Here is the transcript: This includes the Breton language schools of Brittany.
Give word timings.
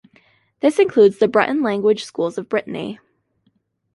This 0.61 0.79
includes 0.79 1.19
the 1.19 1.27
Breton 1.27 1.61
language 1.61 2.05
schools 2.05 2.39
of 2.39 2.49
Brittany. 2.49 2.99